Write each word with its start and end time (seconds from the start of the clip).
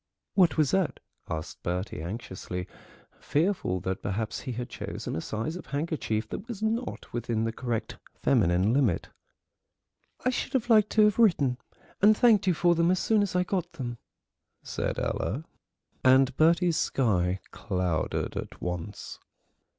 "What 0.33 0.57
was 0.57 0.71
that?" 0.71 0.99
asked 1.29 1.61
Bertie 1.61 2.01
anxiously, 2.01 2.65
fearful 3.19 3.79
that 3.81 4.01
perhaps 4.01 4.39
he 4.39 4.53
had 4.53 4.67
chosen 4.67 5.15
a 5.15 5.21
size 5.21 5.55
of 5.55 5.67
handkerchief 5.67 6.27
that 6.29 6.47
was 6.47 6.63
not 6.63 7.13
within 7.13 7.43
the 7.43 7.51
correct 7.51 7.97
feminine 8.15 8.73
limit. 8.73 9.09
"I 10.25 10.31
should 10.31 10.53
have 10.53 10.71
liked 10.71 10.89
to 10.93 11.03
have 11.03 11.19
written 11.19 11.59
and 12.01 12.17
thanked 12.17 12.47
you 12.47 12.55
for 12.55 12.73
them 12.73 12.89
as 12.89 12.97
soon 12.97 13.21
as 13.21 13.35
I 13.35 13.43
got 13.43 13.73
them," 13.73 13.99
said 14.63 14.97
Ella, 14.97 15.43
and 16.03 16.35
Bertie's 16.35 16.77
sky 16.77 17.39
clouded 17.51 18.35
at 18.35 18.59
once. 18.59 19.19